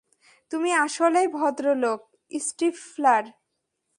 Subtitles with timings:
[0.51, 1.99] তুমি আসলেই ভদ্রলোক,
[2.31, 3.23] স্টিফলার।